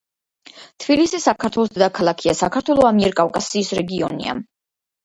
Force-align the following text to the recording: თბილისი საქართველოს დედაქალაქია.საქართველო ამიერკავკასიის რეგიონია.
თბილისი 0.83 1.19
საქართველოს 1.25 1.75
დედაქალაქია.საქართველო 1.75 2.89
ამიერკავკასიის 2.95 3.75
რეგიონია. 3.83 4.41